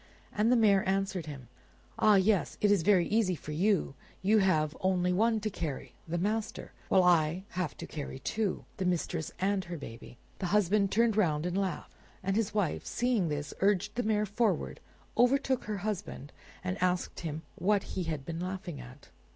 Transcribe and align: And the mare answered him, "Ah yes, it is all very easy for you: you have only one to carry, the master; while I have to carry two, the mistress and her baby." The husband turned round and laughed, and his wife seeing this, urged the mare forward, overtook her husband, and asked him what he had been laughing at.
And 0.33 0.51
the 0.51 0.55
mare 0.55 0.83
answered 0.89 1.27
him, 1.27 1.47
"Ah 1.99 2.15
yes, 2.15 2.57
it 2.59 2.71
is 2.71 2.81
all 2.81 2.85
very 2.85 3.07
easy 3.09 3.35
for 3.35 3.51
you: 3.51 3.93
you 4.23 4.39
have 4.39 4.75
only 4.81 5.13
one 5.13 5.39
to 5.41 5.49
carry, 5.51 5.93
the 6.07 6.17
master; 6.17 6.71
while 6.89 7.03
I 7.03 7.43
have 7.49 7.77
to 7.77 7.85
carry 7.85 8.17
two, 8.17 8.65
the 8.77 8.85
mistress 8.85 9.31
and 9.37 9.63
her 9.65 9.77
baby." 9.77 10.17
The 10.39 10.47
husband 10.57 10.91
turned 10.91 11.17
round 11.17 11.45
and 11.45 11.55
laughed, 11.55 11.93
and 12.23 12.35
his 12.35 12.51
wife 12.51 12.83
seeing 12.83 13.29
this, 13.29 13.53
urged 13.59 13.93
the 13.93 14.01
mare 14.01 14.25
forward, 14.25 14.79
overtook 15.15 15.65
her 15.65 15.77
husband, 15.85 16.31
and 16.63 16.81
asked 16.81 17.19
him 17.19 17.43
what 17.53 17.83
he 17.93 18.05
had 18.05 18.25
been 18.25 18.39
laughing 18.39 18.79
at. 18.81 19.09